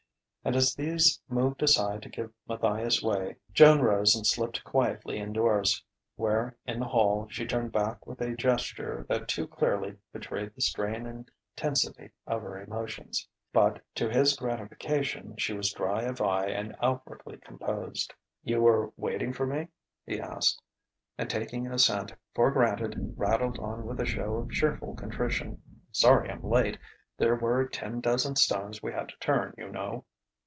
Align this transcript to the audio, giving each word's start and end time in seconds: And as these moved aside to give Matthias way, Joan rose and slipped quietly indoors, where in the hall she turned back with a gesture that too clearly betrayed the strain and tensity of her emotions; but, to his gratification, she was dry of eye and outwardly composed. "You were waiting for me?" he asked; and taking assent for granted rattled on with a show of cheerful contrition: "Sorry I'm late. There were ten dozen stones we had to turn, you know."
And 0.43 0.55
as 0.55 0.73
these 0.73 1.21
moved 1.29 1.61
aside 1.61 2.01
to 2.01 2.09
give 2.09 2.33
Matthias 2.47 3.03
way, 3.03 3.35
Joan 3.53 3.79
rose 3.79 4.15
and 4.15 4.25
slipped 4.25 4.63
quietly 4.63 5.19
indoors, 5.19 5.83
where 6.15 6.57
in 6.65 6.79
the 6.79 6.87
hall 6.87 7.27
she 7.29 7.45
turned 7.45 7.71
back 7.71 8.07
with 8.07 8.21
a 8.21 8.35
gesture 8.35 9.05
that 9.07 9.27
too 9.27 9.45
clearly 9.45 9.97
betrayed 10.11 10.55
the 10.55 10.61
strain 10.61 11.05
and 11.05 11.29
tensity 11.55 12.09
of 12.25 12.41
her 12.41 12.59
emotions; 12.59 13.27
but, 13.53 13.83
to 13.93 14.09
his 14.09 14.35
gratification, 14.35 15.35
she 15.37 15.53
was 15.53 15.71
dry 15.71 16.01
of 16.01 16.21
eye 16.21 16.47
and 16.47 16.75
outwardly 16.81 17.37
composed. 17.37 18.11
"You 18.43 18.61
were 18.63 18.91
waiting 18.97 19.33
for 19.33 19.45
me?" 19.45 19.67
he 20.07 20.19
asked; 20.19 20.59
and 21.19 21.29
taking 21.29 21.67
assent 21.71 22.15
for 22.33 22.49
granted 22.49 23.13
rattled 23.15 23.59
on 23.59 23.85
with 23.85 23.99
a 23.99 24.07
show 24.07 24.37
of 24.37 24.49
cheerful 24.49 24.95
contrition: 24.95 25.61
"Sorry 25.91 26.31
I'm 26.31 26.41
late. 26.43 26.79
There 27.19 27.35
were 27.35 27.67
ten 27.69 28.01
dozen 28.01 28.35
stones 28.35 28.81
we 28.81 28.91
had 28.91 29.07
to 29.09 29.17
turn, 29.19 29.53
you 29.55 29.69
know." 29.69 30.03